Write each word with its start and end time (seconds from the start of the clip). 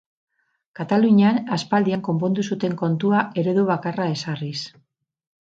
Katalunian 0.77 1.37
aspaldian 1.57 2.01
konpondu 2.07 2.47
zuten 2.49 2.75
kontua 2.81 3.21
eredu 3.43 3.67
bakarra 3.71 4.09
ezarriz. 4.17 4.59